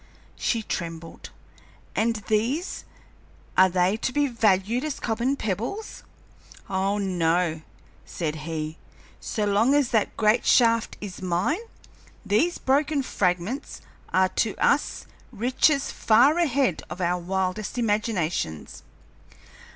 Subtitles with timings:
[0.35, 1.29] She trembled.
[1.95, 2.85] "And these
[3.55, 6.01] are they to be valued as common pebbles?"
[6.67, 7.61] "Oh no,"
[8.03, 8.79] said he;
[9.19, 11.59] "so long as that great shaft is mine,
[12.25, 18.81] these broken fragments are to us riches far ahead of our wildest imaginations."